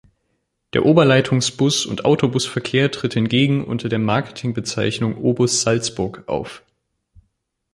Der 0.73 0.83
Oberleitungsbus- 0.83 1.85
und 1.85 2.05
Autobusverkehr 2.05 2.89
tritt 2.89 3.13
hingegen 3.13 3.63
unter 3.63 3.87
der 3.87 3.99
Marketingbezeichnung 3.99 5.15
"Obus 5.19 5.61
Salzburg" 5.61 6.23
auf. 6.27 6.63